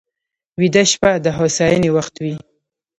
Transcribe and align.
ویده 0.59 0.83
شپه 0.91 1.11
د 1.25 1.27
هوساینې 1.37 1.89
وخت 1.97 2.15
وي 2.23 2.35